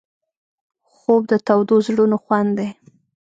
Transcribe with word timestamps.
خوب 0.93 1.21
د 1.31 1.33
تودو 1.47 1.75
زړونو 1.85 2.17
خوند 2.23 2.49
دی 2.57 2.69